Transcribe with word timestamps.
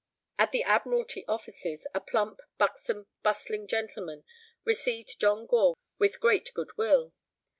At 0.39 0.51
the 0.51 0.63
Admiralty 0.63 1.25
offices 1.27 1.85
a 1.93 2.01
plump, 2.01 2.39
buxom, 2.57 3.05
bustling 3.21 3.67
gentleman 3.67 4.23
received 4.65 5.19
John 5.19 5.45
Gore 5.45 5.75
with 5.99 6.19
great 6.19 6.49
good 6.55 6.75
will. 6.75 7.13